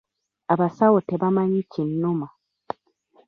Abasawo 0.53 0.97
tebamanyi 1.09 1.61
kinnuma. 1.71 2.27